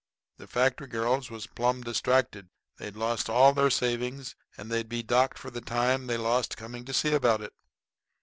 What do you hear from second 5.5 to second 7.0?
the time they lost coming to